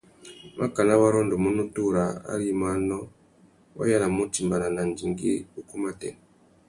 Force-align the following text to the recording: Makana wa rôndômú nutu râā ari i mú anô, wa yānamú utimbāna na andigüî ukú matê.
Makana 0.57 0.93
wa 1.01 1.07
rôndômú 1.13 1.49
nutu 1.57 1.81
râā 1.95 2.11
ari 2.31 2.45
i 2.51 2.57
mú 2.59 2.65
anô, 2.73 2.99
wa 3.77 3.83
yānamú 3.91 4.19
utimbāna 4.27 4.67
na 4.71 4.81
andigüî 4.85 5.35
ukú 5.59 5.75
matê. 5.83 6.09